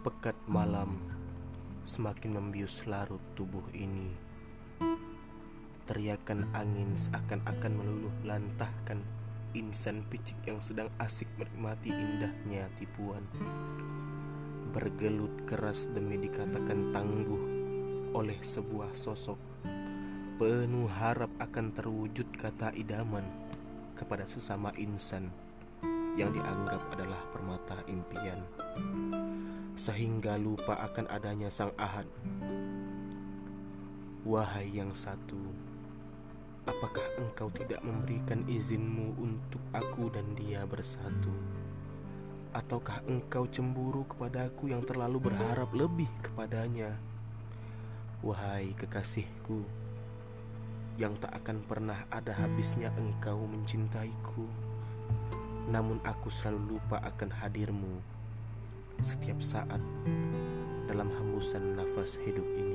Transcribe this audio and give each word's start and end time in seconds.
Pekat 0.00 0.32
malam 0.48 0.96
semakin 1.84 2.40
membius 2.40 2.88
larut 2.88 3.20
tubuh 3.36 3.68
ini. 3.76 4.08
Teriakan 5.84 6.48
angin 6.56 6.96
seakan-akan 6.96 7.72
meluluh 7.76 8.14
lantahkan 8.24 9.04
insan 9.52 10.00
picik 10.08 10.40
yang 10.48 10.56
sedang 10.64 10.88
asik 10.96 11.28
menikmati 11.36 11.92
indahnya 11.92 12.72
tipuan. 12.80 13.20
Bergelut 14.72 15.44
keras 15.44 15.84
demi 15.92 16.16
dikatakan 16.16 16.96
tangguh 16.96 17.44
oleh 18.16 18.40
sebuah 18.40 18.96
sosok. 18.96 19.36
Penuh 20.40 20.88
harap 20.96 21.28
akan 21.36 21.76
terwujud 21.76 22.40
kata 22.40 22.72
idaman 22.72 23.28
kepada 24.00 24.24
sesama 24.24 24.72
insan 24.80 25.28
yang 26.16 26.32
dianggap 26.32 26.88
adalah 26.88 27.20
permata 27.36 27.84
impian 27.84 28.40
sehingga 29.80 30.36
lupa 30.36 30.76
akan 30.76 31.08
adanya 31.08 31.48
sang 31.48 31.72
ahad. 31.80 32.04
Wahai 34.28 34.68
yang 34.68 34.92
satu, 34.92 35.40
apakah 36.68 37.00
engkau 37.16 37.48
tidak 37.56 37.80
memberikan 37.80 38.44
izinmu 38.44 39.16
untuk 39.16 39.64
aku 39.72 40.12
dan 40.12 40.36
dia 40.36 40.68
bersatu? 40.68 41.32
Ataukah 42.52 43.00
engkau 43.08 43.48
cemburu 43.48 44.04
kepadaku 44.04 44.68
yang 44.68 44.84
terlalu 44.84 45.32
berharap 45.32 45.72
lebih 45.72 46.12
kepadanya? 46.20 47.00
Wahai 48.20 48.76
kekasihku, 48.76 49.64
yang 51.00 51.16
tak 51.24 51.40
akan 51.40 51.64
pernah 51.64 52.04
ada 52.12 52.36
habisnya 52.36 52.92
engkau 53.00 53.48
mencintaiku, 53.48 54.44
namun 55.72 56.04
aku 56.04 56.28
selalu 56.28 56.76
lupa 56.76 57.00
akan 57.00 57.32
hadirmu 57.32 58.19
setiap 59.02 59.42
saat 59.42 59.82
dalam 60.86 61.10
hembusan 61.10 61.74
nafas 61.74 62.14
hidup 62.22 62.46
ini. 62.54 62.69